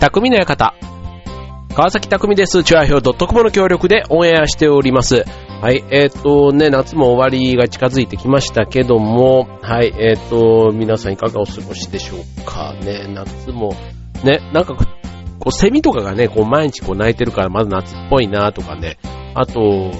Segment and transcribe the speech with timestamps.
[0.00, 0.74] 匠の館。
[1.74, 2.62] 川崎匠です。
[2.62, 5.24] チュアヒョウ .com の協力でオンエアしております。
[5.60, 12.74] はい、えっ、ー、とね、夏も終わりが近づいてきましたけども、はい、えっ、ー、と、皆さんいかがお過ごしでしょうか？
[12.74, 13.74] ね、夏も、
[14.22, 14.84] ね、なんか、こ
[15.48, 18.98] う、セミとかがね、こう、毎日こう鳴いてるから、まず夏っぽいなとかね、
[19.34, 19.90] あと、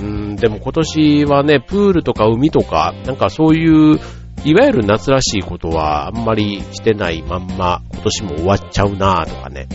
[0.00, 4.00] うん、でも今年はね、プールとか海とか、なんかそういう、
[4.44, 9.68] いわゆる夏らしいことはあんまりしてないまんま、今年も終わっちゃうなぁとかね。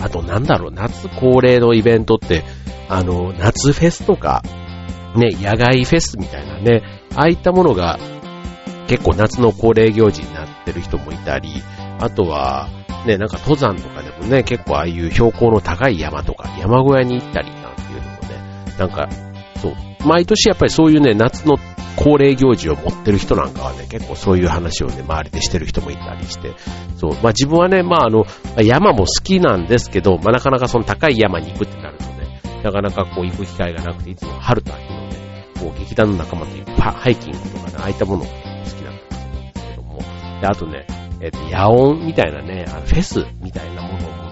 [0.00, 2.44] あとなんだろう、夏恒例のイベントって、
[2.88, 4.42] あの、夏フェスとか、
[5.16, 6.82] ね、野外フェスみたいなね、
[7.14, 7.98] ああいったものが
[8.88, 11.62] 結構夏の恒例行事になってる人もいたり、
[12.00, 12.68] あとは、
[13.06, 19.08] ね、なんか登山とかでもね、結構ああいう標高の高い山とか、山小屋に行ったりなんていうのもね、なんか、
[19.64, 19.74] そう、
[20.06, 21.56] 毎年やっぱりそういうね、夏の
[21.96, 26.52] 恒例行事を持ってる人なんかはね、結構そういう話をね、周りでしてる人もいたりして、
[26.98, 28.26] そう、まあ自分はね、まああの、
[28.62, 39.02] 山も好きなんですけど、まあなかなかその高い山に行くってなるとね、なかなかこう行く機会がなくて、いつも春と秋のね、こう劇団の仲間というハイキングとかね、ああいったものが好きなんで
[39.54, 40.00] すけども、
[40.40, 40.86] で、あとね、
[41.20, 44.23] えっ、と、野音みたいなね、あのフェスみたいなものも、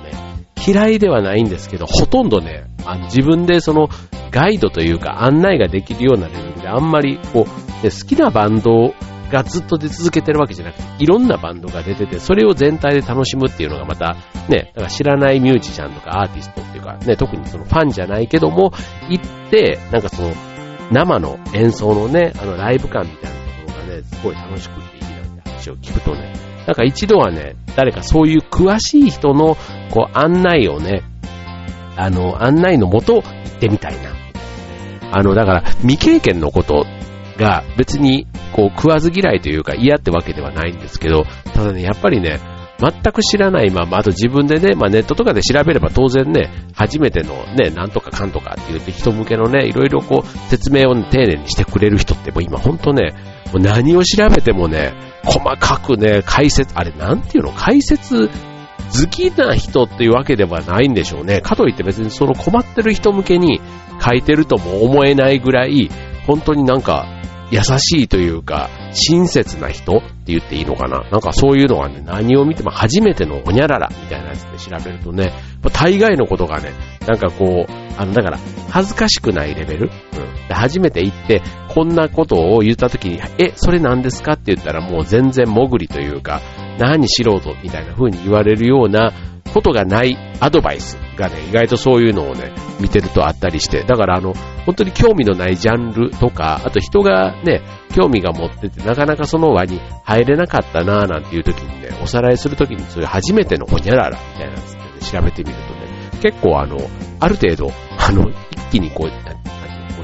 [0.66, 3.88] 嫌いではないんですけど、ほとんどね、あの自分でその
[4.30, 8.94] ガイドというか案内ができるようなレベルであんまりこう、ね好きなバンド
[9.32, 14.16] がずっと出続けてるわけじゃなくて、いろんなバンドが出てて、それを全体で楽しむっていうのがまた、
[14.48, 18.72] ね、だから知らないミュージシャンとかアーティストっていうか、ね、特にそのファンじゃないけども、
[19.08, 20.32] 行って、なんかその、
[20.92, 26.34] 生の演奏のね、あのライブ感みたいなところがね、すごい楽しくていいなんて話を聞くとね、
[26.66, 29.56] なんか一度はね、誰かそういう詳しい人の、
[29.90, 31.02] こう、案内をね、
[31.96, 34.12] あの、案内のもと行ってみたいな。
[35.10, 36.86] あの、だから、未経験のこと
[37.36, 42.40] が別に、こう、食わず嫌いというか嫌ってわけではないんですけど、ただね、やっぱりね、
[42.90, 53.14] 全く知らないまま、あと自分でね、まあネットとかで調べれば当然ね、初めてのね、なんとかかんとかって言って人向けのね、いろいろこう、説明を、丁寧にしてくれる人ってもう今ほんとね、
[53.52, 54.92] もう何を調べてもね、
[55.24, 57.52] 細かくね、解説、あれなんていうの？
[57.52, 61.40] 解説好きな人っていうわけではないんでしょうね。
[61.40, 63.60] かといって別にその困ってる人向けに
[64.04, 65.88] 書いてるとも思えないぐらい、
[66.26, 67.06] 本当になんか
[67.52, 71.00] 優しいというか、親切な人って言っていいのかな？
[71.10, 75.34] なんかそういうのがね、何を見ても初めてのほにゃららみたいなやつで調べるとね、
[75.72, 76.72] 大概のことがね、
[77.06, 78.38] なんかこう、あの、だから、
[78.70, 86.40] 恥ずかしくないレベル、うん、で初めて行って、こんなことを言った時に、え、それ何ですかって言ったらもう全然潜りというか、
[86.78, 89.12] 何素人みたいな風に言われるような
[89.52, 90.96] ことがないアドバイス。
[91.16, 94.34] がね、意外とそういうのをね、見てるとあったりして、だからあの、
[94.66, 97.62] 本当に興味のないジャンルとか、あと人がね、
[97.94, 106.78] 興味が持ってて、なかなかその輪に入れなかったなぁなんていう時にね、おさらいする時にそういう初めてのほにゃららみたいなやつで、ね、調べてみるとね、結構あの、
[107.20, 109.22] ある程度、あの、一気にこう、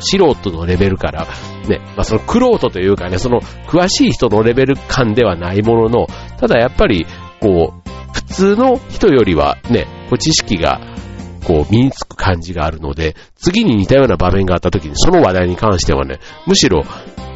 [0.00, 1.26] 素人のレベルから、
[1.68, 6.06] ね、まあそのクロートというかね、その詳しい人のレベル感ではないものの、
[6.38, 7.06] ただやっぱり、
[7.40, 10.80] こう、普通の人よりはね、こう知識が
[11.48, 16.84] こう身につく感じがあるので、次に似たような場面があった時にその話題に関してはね、むしろ、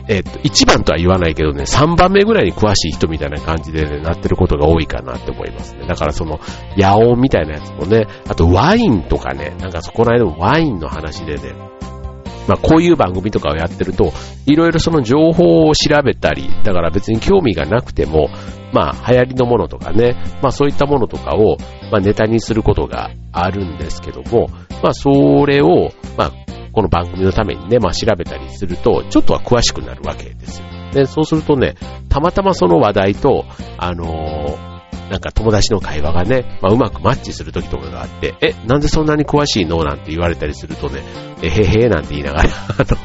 [0.06, 5.86] えっ、と、1番とは言わないけどね、3番目ぐらいに詳しい人みたいな感じでね、なってることが多いかなって思いますね。
[5.86, 6.40] だからその、
[6.76, 11.54] 野音みたいなやつもね、あとワインとかね、なんかそこら辺のワインの話でね、
[12.46, 14.12] まあこういう番組とかをやってると、
[14.44, 18.28] いろいろその情報を調べたり、だから別に興味がなくても、
[18.72, 21.56] まあ流行りのものとかね、まあそういったものとかを、
[21.92, 24.48] まあネタにすることがあるんですけども、
[24.82, 25.10] まあそ
[25.46, 26.32] れを、まあ
[26.72, 30.66] この番組のためにね、まあ調べたりすると、ちょっとは詳しくなるわけですよ。
[30.92, 31.74] で、そうするとね、
[32.08, 33.44] たまたまその話題と、
[33.78, 34.72] あのー
[35.10, 39.84] なんか友達の会話がね、まあ、うまくマッチする時とかがあって、え、なんでそんなに詳しいの？
[39.84, 41.02] なんて言われたりするとね、
[41.42, 42.96] えへへなんて言いながらあの、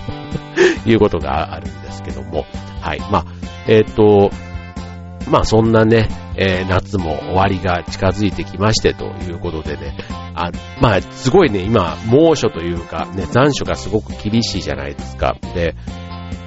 [0.89, 2.45] いうことがあるんですけども、
[2.79, 3.01] はい。
[3.11, 3.25] まあ、
[3.67, 4.31] えっ、ー、と、
[5.29, 9.97] まあそんなね、えー、夏も終わりが近づいてきましてということでね、
[10.35, 10.51] あ
[10.81, 15.35] まあすごいね、今猛暑というかね、残暑がすごく厳しいじゃないですか。
[15.53, 15.75] で、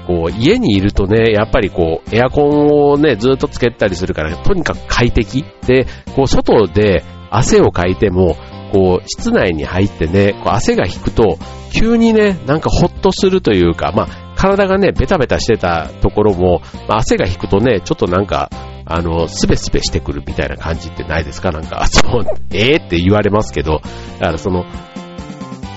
[0.07, 5.45] こう、家にいるとね、やっぱりこう、エアコンをね、ずっとつけたりするから、とにかく快適。
[5.67, 5.87] で、
[6.17, 8.37] こう、外で汗をかいても、
[8.73, 11.39] こう、室内に入ってね、こう汗が引くと、
[11.73, 18.51] 急にね、なんかほっとするというか、まあ、体がね、ベタベタしてたところも、まあ、汗が引くとね、ちょっとなんか、
[18.93, 21.53] あの、スベスベしてくるみたいな感じってないですか？
[21.53, 23.81] なんか、 そう、ええー、って言われますけど、
[24.19, 24.65] だからその、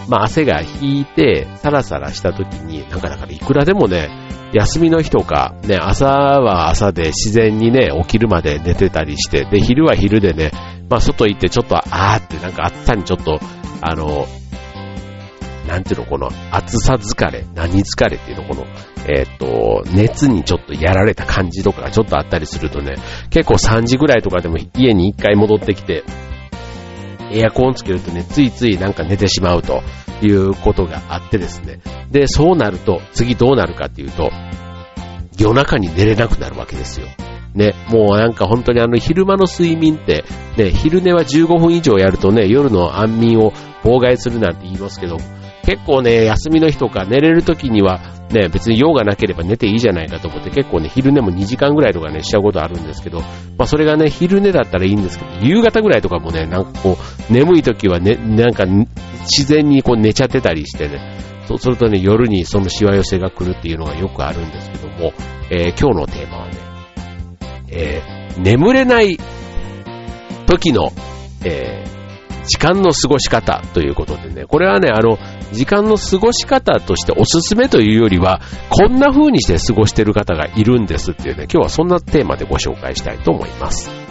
[0.09, 4.09] まあ汗が引いて、サラサラした時に、なんかだからいくらでもね、
[4.53, 10.51] 休みの日とか、ね、朝は朝で自然にね、起きるまで寝てたりして、で、昼は昼でね、
[10.89, 13.39] まあ外行ってちょっと、あーってなんか暑さにちょっと、
[13.81, 14.27] あの、
[15.67, 18.65] なんていうの、この暑さ疲れ、何疲れっていうの、この、
[19.07, 22.95] えっ、と、熱にちょっとやられた感じとかがちょっとあったりするとね、
[23.29, 26.03] 結構3時ぐらいとかでも家に1回戻ってきて、
[27.31, 29.81] エアコンつけるとね、ついついなんか寝てしまうと
[30.21, 31.79] いうことがあってですね。
[32.11, 34.29] で、そうなると、次どうなるかっていうと、
[35.37, 37.07] 夜中に寝れなくなるわけですよ。
[37.55, 40.25] ね、もうなんか本当にあの昼間の睡眠って、
[40.57, 43.51] ね、昼寝は15分以上やるとね、夜の安眠を
[43.83, 45.17] 妨害するなんて言いますけど、
[45.63, 48.01] 結構ね、休みの日とか寝れる時には、
[48.31, 53.27] ね、別に用がなければ寝ていいじゃないかと思って結構ね、昼寝も2時間ぐらいとかね、しちゃうことあるんですけど、ま
[53.59, 56.97] あそれがね、昼寝だったらいいんですけど、夕方ぐらいとかもね、なんかこ
[57.29, 60.99] う、眠い時はね、なんか自然にこう寝ちゃってたりしてね、
[61.47, 65.13] そうするとね、夜にそのしわ寄せが来るっていうのがよくあるんですけども、
[65.49, 66.57] えー、今日のテーマはね、
[67.69, 69.17] えー、眠れない
[70.45, 70.91] 時の、
[71.45, 71.92] えー、
[72.45, 75.17] 時間の過ごし方ということでね、これはね、あの、
[75.51, 84.02] 時間の過ごし方としておすすめというよりは、こんな風にして過ごしてる方がいるんですっていうね、今日はそんなテーマでご紹介したいと思います。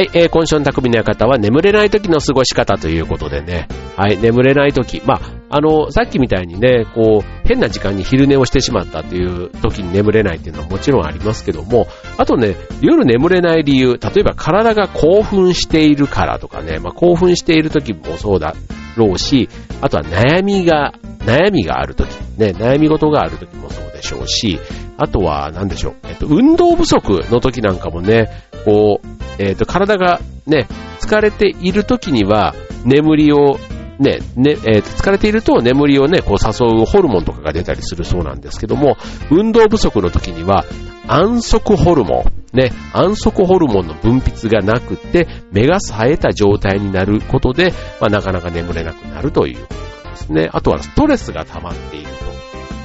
[0.00, 3.68] はい、えー、今週の匠の館は眠れない時の過ごし方ということでね、
[3.98, 5.20] はい、眠れない時、まあ、
[5.50, 11.86] あの、さっきみたいにね、こう、変な時間に昼寝をしてしまったという時に眠れないっていうのはもちろんありますけども、
[12.16, 18.54] あとね、夜眠れない理由、例えば体が興奮しているからとかね、まあ、興奮している時もそうだ
[18.96, 19.50] ろうし、
[19.82, 20.94] あとは悩みが、
[21.26, 22.08] 悩みがある時、
[22.38, 24.58] ね、悩み事がある時もそうでしょうし、
[24.96, 28.30] あとは、なんでしょう、えっと、運動不足の時なんかもね、
[28.64, 29.06] こう、
[29.38, 30.66] えっ、ー、と、体がね、
[31.00, 32.54] 疲れている時には、
[32.84, 33.58] 眠りを
[34.00, 38.96] ね、ね、えー、疲れていると眠りをね、こう誘うホルモンとかが出たりするそうなんですけども、
[39.30, 40.64] 運動不足の時には、
[41.06, 42.24] 安息ホルモ
[42.54, 49.74] ン、ね、安息ホルモンの分泌がなくて、目が冴えた状態になることで、まあ、なかなか眠れなくなるというこ
[50.04, 50.48] とですね。
[50.52, 52.06] あとはストレスが溜まっている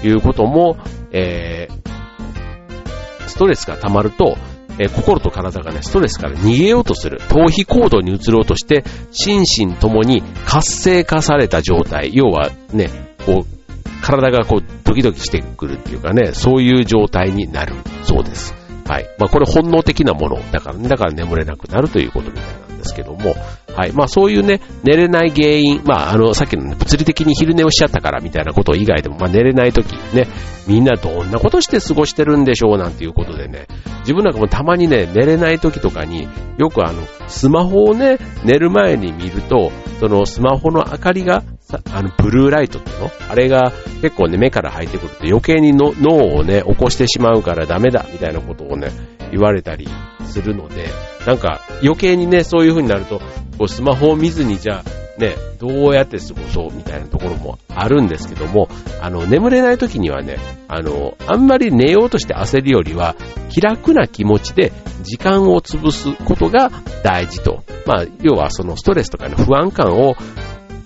[0.02, 0.76] ということも、
[1.12, 4.38] えー、ストレスが溜まると、
[4.80, 12.90] えー、心と体がね、ストレスから逃げようとする、逃避行動に移ろうとして、心身ともに活性化された状態、要はね、
[13.26, 13.56] こう、
[14.02, 18.54] 体がこう、ドキドキしてくるっていうかね、そういう状態になるそうです。
[18.88, 19.10] はい。
[19.18, 23.36] まあこれ本能的なものだからね、だから眠れなくなるということみたいなんですけども、
[23.76, 23.94] はい。
[23.94, 30.28] まあそういうね、寝れない原因、まああの、さっきの、ね、物理的に昼寝をしちゃったからみたいなこと以外でも、まあ寝れない時ね、
[30.68, 33.68] みんなどんなことして過ごしてるんでしょうなんていうことでね、
[34.06, 41.44] 自分なんかもたまにね、寝れない時とかに、よくあの、スマホをね、寝る前に見ると、そのスマホの明かりが
[41.92, 43.10] あの、ブルーライトっての？
[43.30, 43.72] あれが
[44.02, 48.92] 結構ね、目から入ってくると余計にの脳をね、起こしてしまうからダメだ、みたいなことをね、
[49.32, 49.88] 言われたり
[50.26, 50.86] するので、
[51.26, 53.20] なんか余計にね、そういう風になると、
[53.58, 58.68] こうスマホを見ずにじゃあ、ね、どうやって過ごそうみたいなところもあるんですけども、
[59.02, 60.38] あの、眠れない時にはね、
[60.68, 63.16] あの、あんまり寝ようとして焦るよりは、
[63.50, 64.74] 気楽な気持ちで
[65.04, 66.70] 時間を潰すことが
[67.04, 67.64] 大事と。
[67.86, 70.16] まあ、要はそのストレスとかね、不安感を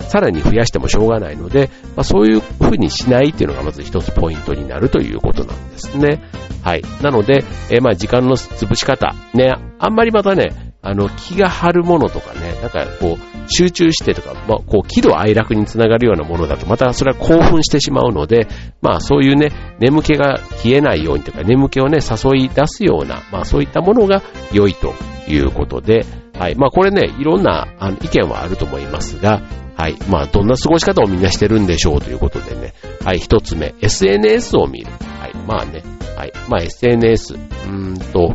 [0.09, 6.21] さらに増やしてもしょうがないので、まあ、そういう風にしないっていうのがまず一つポイントになるということなんですね。
[6.63, 6.83] はい。
[7.01, 18.47] なので、えー、まあ時間の潰し方、ね、あんまりまたね、あの、気が張るものとかね、なんかこう、集中してとか、まあ、こう、喜怒哀楽につながるようなものだと、またそれは興奮してしまうので、
[18.81, 24.21] まあ、そういうね、眠気が消えないようにとか、眠気をね、誘い出すような、まあ、そういったものが
[24.53, 24.93] 良いと
[25.27, 26.05] いうことで、
[26.37, 26.55] はい。
[26.55, 27.67] まあ、これね、いろんな
[28.01, 29.41] 意見はあると思いますが、
[29.75, 29.97] はい。
[30.09, 32.73] まあ、どんな過ごし方をみんなしてるんでしょうということでね。
[33.03, 33.19] はい。
[33.19, 34.91] 一つ目、SNS を見る。
[35.19, 35.33] はい。
[35.45, 35.83] まあね。
[36.15, 36.33] はい。
[36.47, 37.35] まあ、SNS。
[37.35, 38.33] うーんと、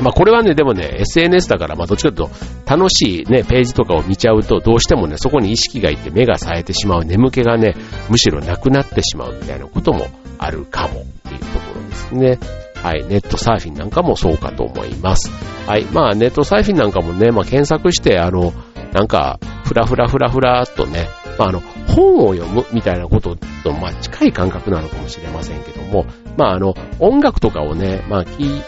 [0.00, 7.74] まあこれはね、でもね、SNS だから、まあどっちかというと、楽しいね、ページとかを見ちゃうと、どうしてもね、そこに意識がいって目が冴えてしまう、眠気がね、
[8.08, 10.06] むしろなくなってしまうみたいなことも
[10.38, 12.38] あるかもっていうところですね。
[12.82, 15.30] はい、ネットサーフィンなんかもそうかと思います。
[15.66, 18.54] はい、まあネットサーフィンなんかもね、まあ検索して、あの、
[18.92, 28.62] なんか、ふらふらふらふらっとね、まあ、あの、本を読むみたいなことと、まあ、近い感覚なのかもしれませんけども、まああの、音楽とかをね、まあ聞い、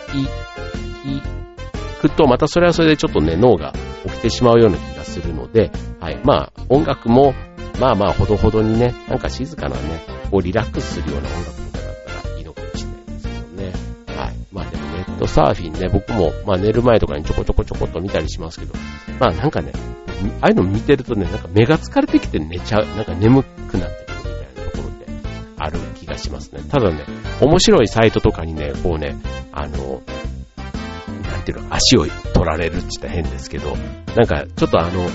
[2.03, 3.73] くと、またそれはそれでちょっとね、脳が
[4.05, 6.21] 起きてしまうような気がするので、はい。
[6.25, 7.35] まあ、音楽も、
[7.81, 13.73] まあまあ、ほどほどにね、なんか静かなね、こうリラックスするような音楽とかだったらいいのかもしれないですけどね。
[14.17, 14.35] はい。
[14.53, 18.75] まあでもネットサーフィンね、僕も、まあ寝る前とかにちょこちょこちょこっと見たりしますけど、
[19.21, 19.73] まあなんかね、
[20.41, 25.07] ああいうの見てるとね、なんか目が疲れてきて寝ちゃう、なんか眠くなってくるみたいなところって
[25.59, 26.63] ある気がしますね。
[26.69, 27.05] ただね、
[27.41, 29.17] 面白いサイトとかにね、こうね、
[29.53, 30.03] あの、
[31.43, 33.77] ていうの、足を取られるって言ったら変ですけど、
[34.17, 35.09] なんかちょっとあの、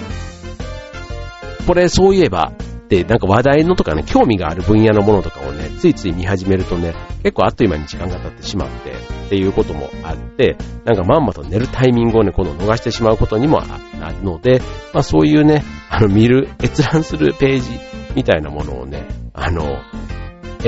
[1.66, 2.54] これそういえば、
[2.90, 6.94] で、なんか話題のとかね、興味がある分野のものとかをね、ついつい見始めるとね、
[7.24, 10.56] 結構あっという間に時間が経ってしまって、っていうこともあって、
[10.86, 13.62] なんかまんまと寝るタイミングをね、この逃してしまうことにも
[14.00, 14.62] なるので、
[14.94, 17.80] まあそういうね、あの見る、閲覧するページ
[18.16, 19.80] みたいなものをね、あの、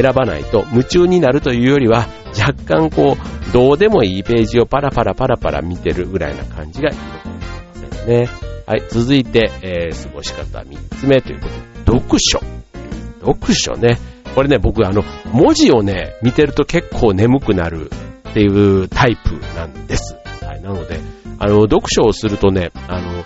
[0.02, 2.08] 選ばないと夢中になるというよりは、
[2.40, 7.46] 若干こう、どうでもいいページをパラパラパラパラ見てるぐらいな感じがいいのかもし
[7.82, 8.30] れませんね。
[8.66, 12.40] はい、続いて、えー、過ごし方3つ目ということで、読書。
[13.22, 13.98] 読書ね。
[14.36, 15.04] これね、僕あの、
[15.34, 17.90] 文字をね、見てると結構眠くなる
[18.30, 20.16] っていうタイプなんです。
[20.46, 21.00] はい、なので、
[21.40, 23.24] あの、読書をするとね、あの、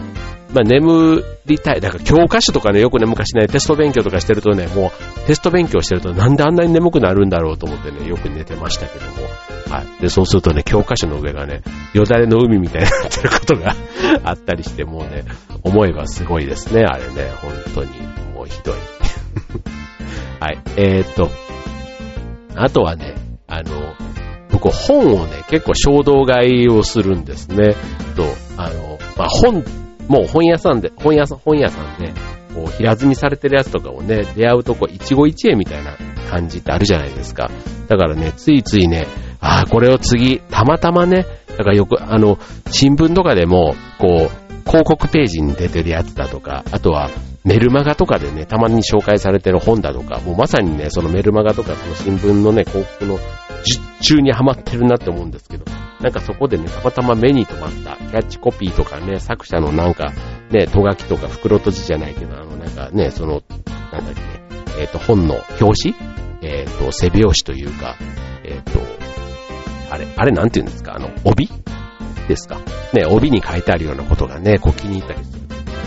[0.53, 1.81] まあ、眠りたい。
[1.81, 9.27] だから教科書とかね、よくね、昔ね、テスト勉強とかしてるとね、もうテスト勉強してるとなんであんなに眠くなるんだろうと思ってね、よく寝てましたけども。
[9.69, 10.01] はい。
[10.01, 11.61] で、そうするとね、教科書の上がね、
[11.93, 13.75] よだれの海みたいになってることが
[14.23, 15.25] あったりして、もうね、
[15.63, 17.89] 思えばすごいですね、あれね、本当に。
[18.35, 18.75] もうひどい。
[20.39, 20.59] はい。
[20.77, 21.31] えー、っと、
[22.55, 23.15] あとはね、
[23.47, 23.93] あの、
[24.51, 27.75] 僕本をね、結構衝動買いをするんですね。
[28.15, 28.23] と、
[28.57, 29.63] あの、まあ、本
[30.07, 32.13] もう本屋さんで、本屋さん、本屋さんで、
[32.53, 35.95] こう、平積みされてるやつとかをね、出会うとこ、一期一会みたいな
[36.29, 37.49] 感じってあるじゃないですか。
[37.87, 39.07] だからね、ついついね、
[39.39, 41.25] ああ、これを次、たまたまね、
[41.57, 42.37] だからよく、あの、
[42.69, 47.09] 新聞とかでも、こう、広告ページに出てるやつだとか、あとは、
[47.43, 53.19] メルマガとかでね、たまに紹介されてる本だとか、もうまさにね、そのメルマガとかその新聞のね、広告の
[53.99, 55.65] 中にハマってるなって思うんですけど、
[56.03, 60.11] なんかそこでね、たまたま目に留まったキャッチコピーとかね、作者のなんか、
[60.51, 63.41] ね、とがきとか袋閉じじゃないけど、あの、なんかね、その、
[63.93, 64.21] なんだっけ、
[64.81, 65.95] えっ、ー、と、本の表紙
[66.41, 67.95] えっ、ー、と、背拍子というか、
[68.43, 68.79] えっ、ー、と、
[69.89, 70.95] あれ、あれなんて言うんですか？
[70.95, 71.47] あの、帯？
[72.27, 72.59] ですか？
[72.91, 75.39] ね、帯に書いてあるようなことがね、こう気に入ったりする。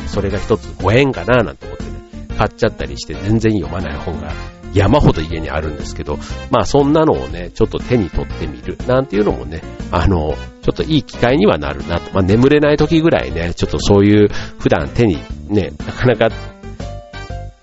[0.09, 1.91] それが一つご縁かななんて思ってね、
[2.39, 4.33] 買っちゃったりして全然読まない本が
[4.77, 6.19] 山ほど家にあるんですけど、
[6.51, 12.13] まあそんなのをね、ちょっと手に取ってみる、なんていうのもね、あの、ちょっといい機会にはなるなと。
[12.13, 14.29] まあ眠れない時ぐらいね、ちょっとそういう
[14.59, 15.19] 普段手に
[15.49, 16.29] ね、なかなか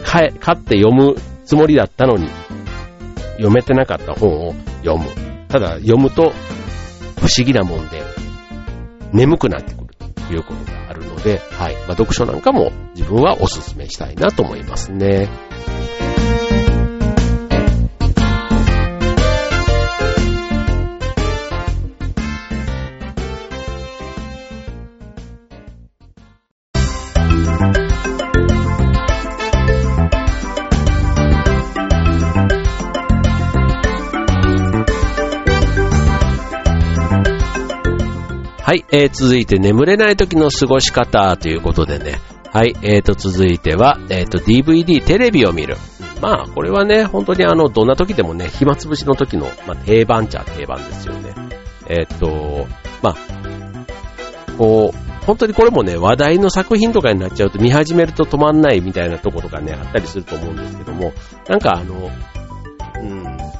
[0.03, 1.15] 買って読む
[1.45, 2.27] つもりだったのに、
[3.33, 4.53] 読めてなかった本を
[4.83, 5.05] 読む。
[5.49, 6.31] ただ読むと
[7.19, 8.01] 不思議なもんで、
[9.11, 9.93] 眠くなってくる
[10.27, 11.75] ということがあるので、はい。
[11.75, 15.29] まあ読書なんかも自分はお勧めしたいなと思いますね。
[38.73, 42.19] はい、えー、続いて眠れない時の過ごし方ということでね。
[42.51, 45.77] はい、えーと、続いては、えーと、DVD、テレビを見る。
[46.19, 51.35] まあ、これはね、本当にあの、どんな時でもね、暇つぶしの時の、まあ、定番っちゃ定番ですよね。
[51.87, 52.65] えっ、ー、と、
[53.03, 53.15] まあ、
[54.57, 61.13] こう、本当にこれもね、話題の作品とかになっちゃうと見始めると止まんないみたいなところがね、あったりすると思うんですけども、
[61.47, 62.09] なんかあの、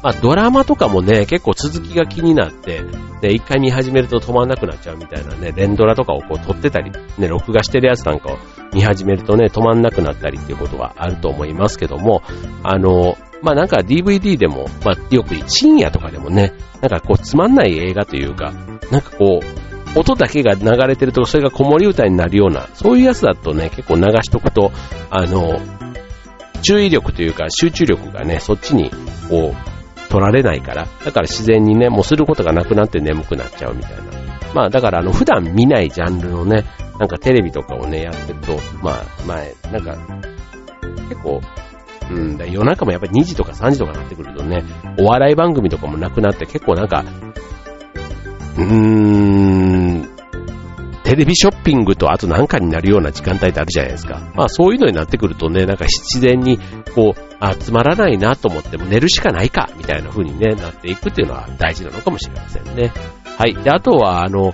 [0.03, 2.83] まあドラマとかもね、結構続きが気になって、
[3.22, 8.38] で、一回見始めると止まんなくなっちゃうみたいなね、連ドラとかをこう撮ってたり、ね、録画してるやつなんかを
[8.74, 12.22] 見始めるとね、止まんなくなったりっていうことはあると思いますけども、
[12.63, 18.51] あの、まあなんか DVD でも、まあよく深夜とかでもね、なんかこうつまんない映画というか、
[18.91, 24.74] なんかこう、音だけが流れてると、それが子守歌になるような、そういうやつだとね、結構流しとくと、
[25.10, 25.62] あの、
[26.62, 28.89] 注意力というか集中力がね、そっちに
[29.29, 29.74] こう
[30.13, 34.03] 取られないから、だから自然にね、もうすることがなくなって眠くなっちゃうみたいな。
[34.53, 36.65] まあだからあの普段見ないジャンルのね、
[37.00, 39.98] なんかテレビとかをね、やってると、まあ前、なんか
[41.10, 41.41] 結構、
[42.12, 44.63] うん、だ夜中もやっぱり2時とか3時とかになってくるとね、
[45.00, 47.03] お笑い番組とかもなくなって結構なんか、
[48.55, 50.12] うーん、
[51.03, 54.31] テレビショッピングとあとなんかになるような時間帯ってあるじゃないですか。
[54.36, 56.60] まあそういうのになってくるとね、なんか自然に
[56.95, 62.91] こう、あ、つまらないなと思っても寝るしかないか、みたいな風にね、なっていくっていうのは大事なのかもしれませんね。
[63.38, 63.53] はい。
[63.55, 64.53] で、あとはあの、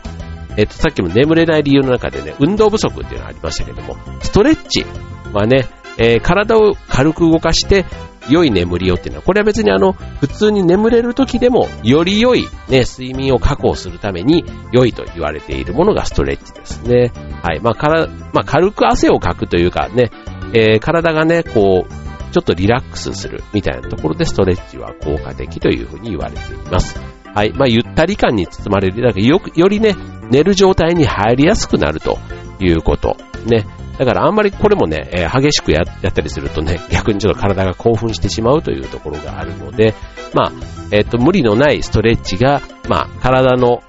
[0.57, 4.85] えっと、さっきも眠れない理由の中でね、運動不足っていうのがありましたけども、ストレッチ
[5.31, 7.85] はね、えー、体を軽く動かして
[8.29, 17.11] 良い眠りをっていうのは、これは別にあの、普通に眠れる時でも、より良いね、睡眠を確保するために良いと言われているものがストレッチですね。
[17.41, 17.59] はい。
[17.61, 20.11] まあ、から、まあ、軽く汗をかくというかね、
[20.53, 26.99] えー、体がね、こう、ちょっとリラックスするみたいなところでストレッチは効果的というふうに言われています。
[27.33, 27.53] はい。
[27.53, 29.01] まあ、ゆったり感に包まれる。
[29.01, 29.95] だからよく、よりね、
[30.29, 32.17] 寝る状態に入りやすくなると
[32.59, 33.17] いうこと。
[33.45, 33.65] ね。
[33.99, 39.93] だからあんまりこれもね、えー、激しくやったりするとね、 逆にちょっと体が興奮してしまうというところがあるので、
[40.33, 40.51] まあ、
[40.91, 43.83] えっ、ー、と、無理のないストレッチが、まあ、体の、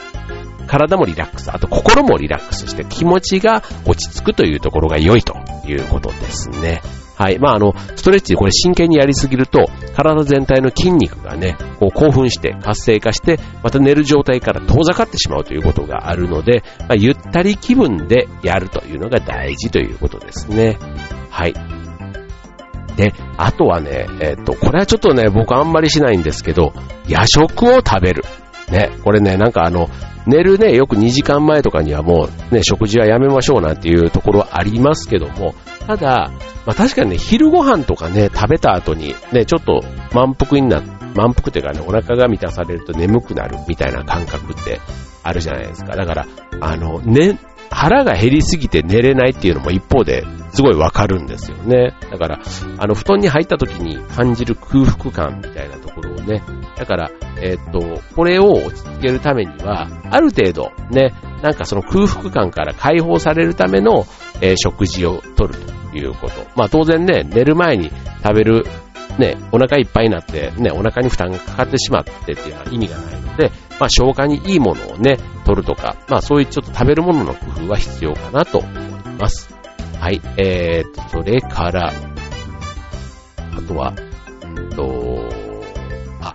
[0.67, 6.83] 体もリラックス、あと心もリラックスして気持ちが落ち着くというところが良いということですね。
[7.21, 7.39] はい。
[7.39, 20.79] まあ、あの、ストレッチこれ真剣にやりすぎると、体全体の筋肉がね、こう興奮して活性化して、また寝る状態から遠ざかってしまうということがあるので、まあ、ゆったり気分でやるというのが大事ということですね。
[21.29, 21.53] はい。
[22.97, 26.73] で、あとはね、えっ、と、これはちょっとね、僕あんまりしないんですけど、
[27.07, 28.25] 夜食を食べる。
[28.71, 29.91] ね、これね、なんかあの、
[30.27, 35.55] 寝るね、よく2時間前とかにはもうね、食事はやめましょうなんていうところはありますけども、
[35.91, 36.31] ただ、
[36.67, 39.83] まあ確かにね、昼ご飯とかね、食べた後にね、ちょっと
[40.15, 40.81] 満腹にな、
[41.17, 44.81] 満腹というかね、お腹が満たされると眠くなるみたいな感覚って
[45.25, 45.97] あるじゃないですか。
[45.97, 46.27] だから、
[46.61, 47.41] あの、ね、
[47.73, 51.97] 腹が減りすぎて寝れないっていうのも一方ですごいわかるんですよね。
[52.11, 52.41] だから、
[52.79, 56.43] あの、布団に入った時に感じる空腹感みたいなところをね、
[56.77, 64.07] だから、えー、っと、これを落ち着けるためには、ある程度ね、なんかその空腹感から解放されるための、
[64.41, 66.47] えー、食事をとるということ。
[66.57, 67.91] まあ当然ね、寝る前に
[68.23, 68.67] 食べる
[69.19, 79.55] ね、お腹いっぱいになって、ね、お腹に負担がかかってしまってっていうのは意味がないので、まあ消化にいいものをね、取るとか、まあそういうちょっと食べるものの工夫は必要かなと思います。
[79.99, 81.93] はい、えーと、それから、
[83.53, 83.95] あとは、
[84.43, 85.29] うんと、
[86.23, 86.33] あ、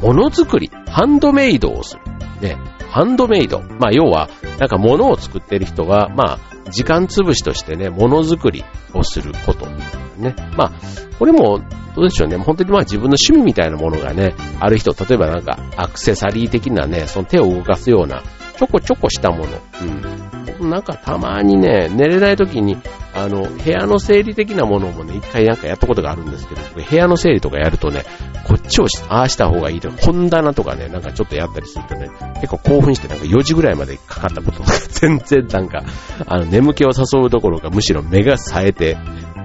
[0.00, 2.02] ものづくり、ハンドメイドをする。
[2.40, 2.56] ね、
[2.90, 3.60] ハンドメイド。
[3.60, 10.34] まあ要は、なんか物を作ってる人が、まあ、時間潰しとしてね、ものづくりをすることね。
[10.56, 10.72] まあ、
[11.18, 11.60] これも、
[11.94, 12.36] どうでしょうね。
[12.36, 18.22] 本当にまあ自分の趣味みたいなものがね、ある人、例えばなんかアクセサリー的なね、その手を動かすような、
[18.56, 19.44] ちょこちょこしたもの。
[19.80, 20.33] うん。
[20.70, 22.76] なんかたまにね、寝れない時に、
[23.14, 28.04] あの、部屋の整理的なものもね、一回なんかやったことがあるんですけど、部屋の整理とかやるとね、
[28.44, 34.62] こっちをああした方がいいとか、本棚とかね、なんかちょっとやったりするとね、結構興奮してなんか4時ぐらいまでかかったこと。
[34.62, 35.84] が 全然なんか、
[36.26, 38.96] あの、眠気を誘うどころか、むしろ目が冴えて、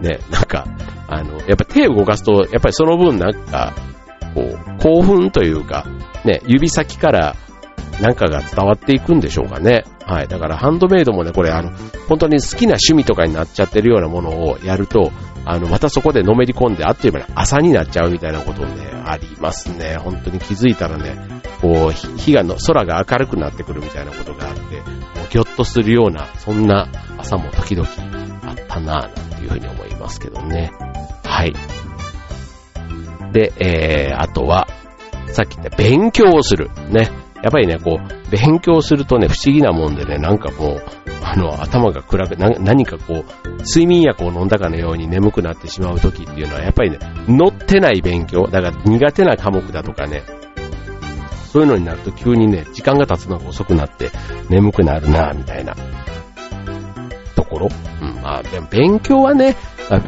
[0.02, 0.66] ね、なんか、
[1.08, 3.74] あの、やっぱ手を動かすと、やっぱりその分なんか、
[4.34, 5.86] こう、興奮というか、
[6.24, 7.36] ね、指先から
[8.02, 9.84] なんかが伝わっていくんでしょうかね。
[10.06, 10.28] はい。
[10.28, 11.72] だからハンドメイドもね、これあの、
[12.08, 15.12] 本当に好きな趣味とかになっちゃってるようなものをやると、
[15.46, 19.98] あの、またそこでのめり込んで、あっという間に朝になっちゃうみたいなことね、ありますね。
[19.98, 27.88] 本当に気づいたらね、こう、火がの、空が明るくなってくるみたいなことがあって、もうぎょっとするような、そんな朝も時々
[28.44, 30.72] あったなぁ、なんていうふうに思いますけどね。
[31.26, 31.54] はい。
[33.34, 34.68] で、えー、あとは、
[35.28, 36.70] さっき言った勉強をする。
[36.90, 37.12] ね。
[37.42, 40.84] やっぱりね、こう、勉強するとね、不思議なもんでね、なんかもう、
[41.24, 50.24] あの、頭が暗く、何かこう、睡眠薬を飲んだかのように眠くなってしまう時っていうのは、やっぱりね、乗ってない勉強、だから苦手な科目だとかね、
[51.52, 54.12] そういうのになると急にね、時間が経つのが遅くなって
[54.50, 55.76] 眠くなるな、みたいな
[57.36, 57.70] ところ。
[58.02, 59.56] うん、まあ、でも勉強はね、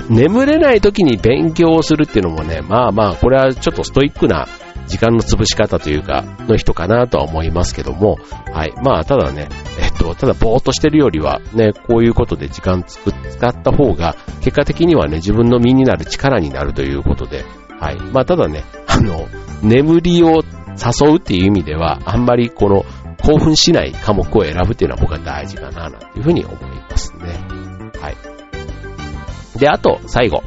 [0.10, 4.48] 眠れない時に勉強をするっていうのもね、まあまあ、これはちょっとストイックな
[4.91, 8.19] 時間の潰し方というか、の人かなとは思いますけども、
[8.51, 8.73] はい。
[8.84, 9.47] まあ、ただね、
[9.80, 12.99] えっと、ただぼーっとしてるよりは、ね、こういうことで時間使
[13.47, 17.45] った方が、結果的にはね、自分の身になる力になるということで、
[17.80, 17.97] はい。
[18.12, 19.27] まあ、ただね、あの、
[19.63, 20.43] 眠りを
[20.75, 22.86] 誘うっていう意味では、あんまりこの、
[23.23, 26.58] 興奮しない科目を選ぶっていうのは僕は大事かな、なんていうふうに思い
[26.89, 27.39] ますね。
[28.01, 28.17] はい。
[29.60, 30.43] で、あと、最後。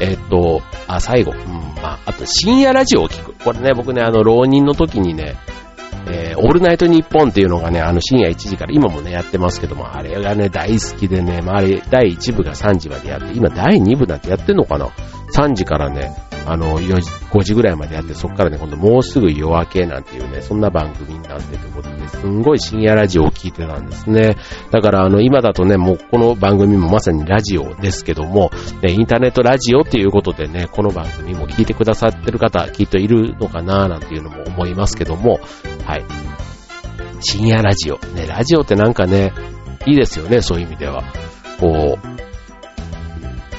[0.00, 1.32] えっ、と、あ、最後。
[1.32, 1.38] うん、
[1.82, 3.32] まあ、あと、深夜ラジオを聞く。
[3.44, 5.36] これね、僕ね、あの、浪人の時にね、
[6.10, 14.88] えー、オールナイトニッポンっていうのがね、あの深夜1時から、今もね、やってますけども、あれがね、大好きでね、まあ、あれ、第1部が3時までやって、今第2部なんてやってんのかな
[15.34, 16.14] ?3 時からね、
[16.50, 24.36] あの、4時、5時ぐらいまでやって、そこからね、今度もうすぐ夜明けなんていうね、そんな番組になってということで、すんごい深夜ラジオを聞いてたんですね。
[24.70, 28.50] だから、あの、今だとね、もうこの番組もまさにラジオですけども、
[28.82, 35.40] ね、インターネットラジオっていうことでね、この番組も聞いてくださってる方、きっといるのかななんていうのも思いますけども、
[35.84, 36.04] はい。
[37.20, 37.98] 深夜ラジオ。
[38.14, 39.32] ね、ラジオってなんかね、
[39.86, 41.02] いいですよね、そういう意味では。
[41.60, 42.08] こう、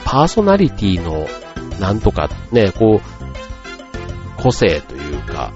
[0.05, 1.27] パーソナリティの
[1.79, 5.51] なんとかね、こう、個性というか、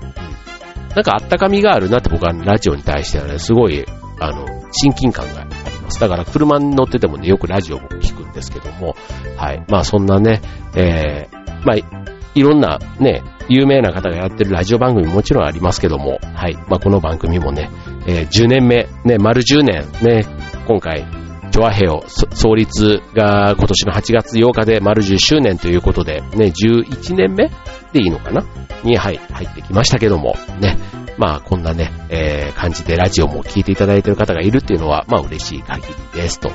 [0.95, 3.85] なんかあったかみがあるなって僕はラジオに対してはね、すごい、
[4.19, 5.49] あの、親近感があり
[5.81, 5.99] ます。
[5.99, 8.95] だから車に乗っててもね、よくラジオも聞くんですけども、
[9.37, 9.65] はい。
[9.69, 10.41] まあそんなね、
[10.75, 12.03] えー、まあ、
[12.35, 16.55] いろんなね、有名な方がやってるラジオ番組ももちろんありますけども、はい。
[16.67, 17.69] まあこの番組もね、
[18.07, 20.25] えー、10年目、ね、丸10年、ね、
[20.67, 21.05] 今回、
[21.53, 27.51] チョアヘオ創立が今年の8月8日で丸10周年ということで、ね、11年目
[27.91, 28.43] でいいのかな？
[28.83, 30.79] に、はい、入ってきましたけども、ね、
[31.19, 36.49] まあこんなね、えー、感じでラジオも聴いていただいている方がいるっていうのは、まあ嬉しい限りです、と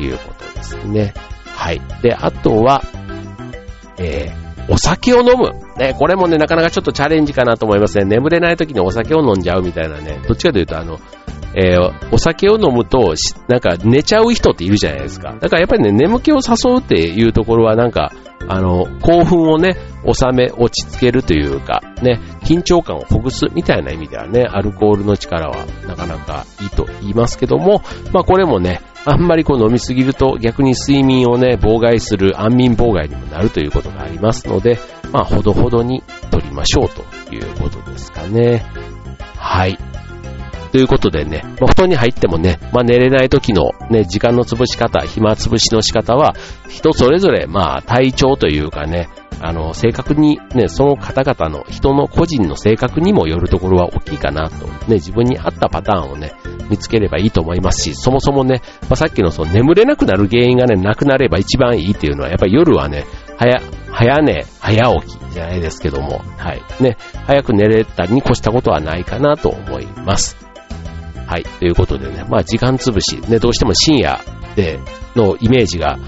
[0.00, 1.12] いうことですね。
[1.44, 1.82] はい。
[2.00, 2.82] で、あとは、
[3.98, 5.52] えー、お酒を飲む。
[5.76, 8.06] ね、これもね、なかなかちょっとチャレンジかなと思いますね。
[8.06, 10.22] 眠れない時にお酒を飲んじゃうみたいなね。
[10.26, 10.98] どっちかというと、あの、
[11.54, 13.14] えー、お酒を飲むと、
[13.48, 15.34] なんか寝ちゃう人っているじゃないですか。
[15.40, 18.12] だからやっぱりね、眠気を誘うっていうところはなんか、
[18.46, 27.82] あの、興奮をね、収め、落ち着けるというか、ね、緊張感をほぐすみたいな意味ではね、アルコールの力はなかなかいいと言いますけども、
[28.12, 34.78] まあこれもね、あんまりこう飲みすぎると逆に睡眠をね、妨害する安眠妨害にもなるということがありますので、
[35.12, 37.02] まあほどほどに取りましょうと
[37.34, 38.64] いうことですかね。
[39.36, 39.78] はい。
[40.70, 46.34] ということでね、まあ、布団に入ってもね、まあ、寝れない時のね、時間の潰し方、暇潰しの仕方は、
[46.68, 49.08] 人それぞれ、まあ、体調というかね、
[49.40, 56.32] あの、正確にね、その方々の人の個人の性格にもよるところは大きいかなと、ね、自分に合ったパターンをね、
[56.70, 63.04] 見つければいいと思いますし、そもそもね、まあ、さっきのその眠れなくなる原因がね、なくなれば一番いいっていうのは、やっぱり夜はね、
[63.36, 66.62] 早、早寝、早起きじゃないですけども、はい。
[66.80, 70.47] ね、早く寝れたに越したことはないかなと思います。
[71.28, 71.42] はい。
[71.42, 74.18] ということでね、まあ時間潰し、ね、どうしても深夜
[74.56, 74.80] で
[75.14, 75.98] のイメージが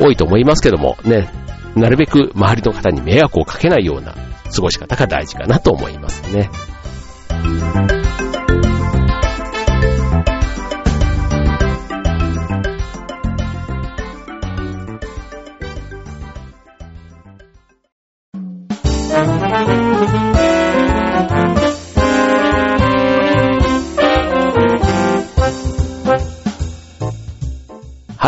[0.00, 1.28] 多いと思いますけども、ね、
[1.74, 6.48] なるべく周りの方に迷惑をかけないような過ごし方が大事かなと思いますね。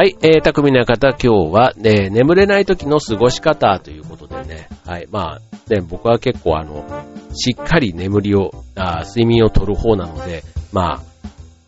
[0.00, 6.86] はい、えー、匠の方、今日は、ね、眠れない時の過ごし方ということでね、はい、まあ、ね、僕は結構あの、
[7.34, 11.02] しっかり眠りを、あ睡眠をとる方なので、まあ、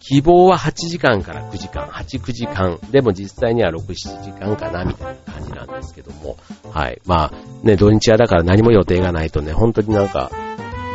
[0.01, 6.39] 希望は8時間から9時間、8、9時間、でも実際には6、7時間かな、みたいな感じなんですけども、
[6.71, 10.31] はい、まあ、ね、土日はだから何も予定がないとね、本当になんか、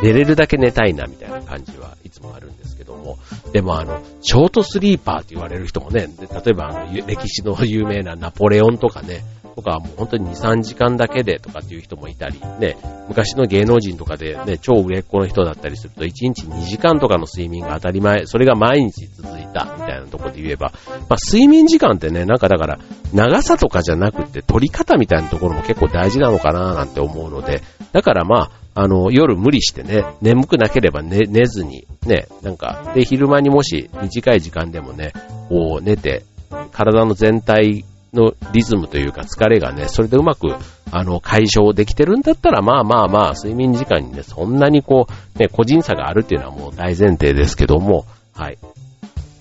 [0.02, 3.18] 寝れるだけ寝たいな、みたいな感じはいつもあるんですけども、
[3.52, 9.22] でもあの、ショートスリーパーって言われる人もね、例えばあの、歴史の有名なナポレオンとかね、
[9.58, 12.76] とかはもう本当に2、3時間だけでとかっていう人もいたり、ね、
[13.08, 20.72] 昔の芸能人とかでね、超売れっ子の人だったりすると、1日2時間とかの睡眠が当たり前、それが毎日続いたみたいなところで言えば、
[21.08, 22.78] まあ睡眠時間ってね、なんかだから、
[23.12, 35.12] 長さとかじゃなくて、取り方みたいなところも結構大事なのかななんて思うので、だからまあ、あの、夜無理してね、眠くなければ寝寝ずに、ね、なんか、で、昼間にもし短い時間でもね、
[35.48, 36.22] こう寝て、
[36.70, 40.54] 体の全体のリズムというか疲れがね、それでうまく、
[40.90, 48.58] あの、解消できてるんだったら、まあまあまあ、睡眠時間にね、そんなにこう、ね、個人差があるっていうのはもう大前提ですけども、はい。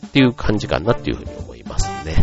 [0.08, 2.16] っていう感じかなっていうふうに思いますね。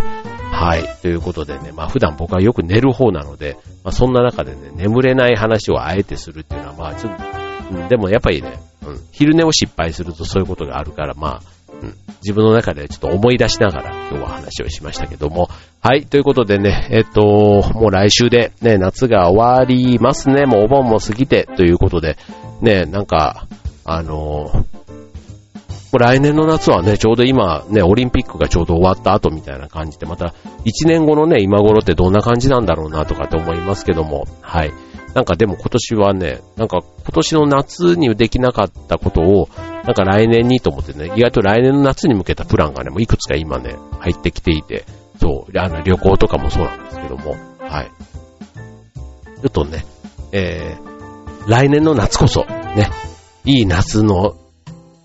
[0.53, 0.85] はい。
[1.03, 11.43] ということでね、まあ普段僕はよく寝る方なので、まあそんな中でね、眠れない話をあえてするっていうのは、まあちょっと、でもやっぱりね、うん、昼寝を失敗するとそういうことがあるから、まあ、
[11.83, 15.49] うん、自分の中でちょっと思い出しながら今日は話をしましたけども、
[15.81, 16.07] はい。
[16.07, 17.21] ということでね、えっと、
[17.75, 20.47] もう来週でね、夏が終わりますね。
[20.47, 22.17] もうお盆も過ぎてということで、
[22.61, 23.47] ね、なんか、
[23.85, 24.65] あの
[25.99, 30.35] 来年の夏はね、ちょうど今ね、オリンピックがちょうど終わった後みたいな感じで、また
[30.65, 34.73] 1年後のね、今頃ってどんな感じなんだろうなとかって思いますけども、はい。
[35.15, 39.49] なんかでも今年はね、なんか今年の夏にできなかったことを、
[39.85, 44.85] なんか来年にと思ってね、意外と来年の夏に向けたプランがね、もういくつか今ね、入ってきていて、
[45.21, 47.87] そう、あの旅行とかもそうなんですけども、はい。
[47.87, 49.85] ちょっとね、
[50.33, 52.91] えー、来年の夏こそ、ね、
[53.45, 54.37] いい夏の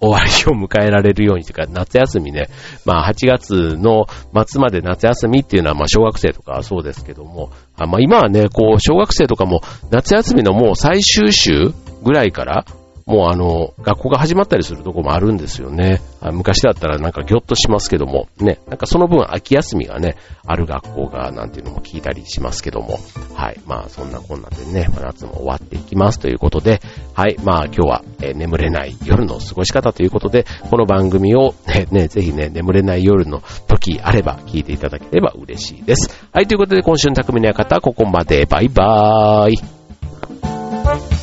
[0.02, 2.50] 終わりを迎えられるようにというか、夏休みね、
[2.86, 4.06] まあ8月の
[4.48, 12.66] 末まで夏休みっていうのはまあ小学生とかそうですけども、あまあ今はね、こう小学生とかも夏休みのもう最終週ぐらいから
[13.10, 16.00] もうあの、学校が始まったりするとこもあるんですよね。
[16.32, 23.00] 昔だったらなんかぎょっとしますけども、ね、なんかその分秋休みがね、ある学校がなんていうのも聞いたりしますけども、
[23.34, 26.82] はい、まあそんなこんなでね、まあ、夏も終わっていきますということで、
[27.16, 36.28] はい、まあ今日は、えー、眠れない夜の過ごし方ということで、この番組をね、ね、ぜひね、眠れない夜の時あれば聞いていただければ嬉しいです。
[36.32, 41.19] はい、ということで今週の匠の館、ここまで、バイバーイ。